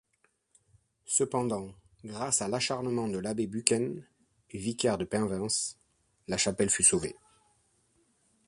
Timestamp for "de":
3.07-3.19, 4.97-5.05